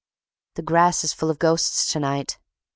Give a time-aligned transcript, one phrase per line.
[0.55, 2.39] "The grass is full of ghosts to night."